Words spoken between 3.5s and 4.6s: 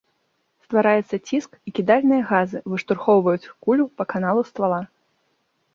кулю па каналу